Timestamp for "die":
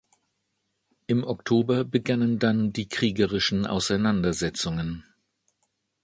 2.73-2.87